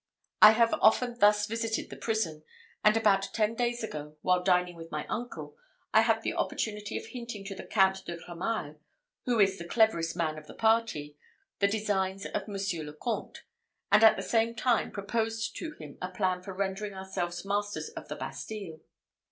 [0.41, 2.41] I have often thus visited the prison;
[2.83, 5.55] and about ten days ago, while dining with my uncle,
[5.93, 8.79] I had an opportunity of hinting to the Count de Cramail,
[9.25, 11.17] who is the cleverest man of the party,
[11.59, 13.43] the designs of Monsieur le Comte;
[13.91, 18.07] and, at the same time, proposed to him a plan for rendering ourselves masters of
[18.07, 18.79] the Bastille.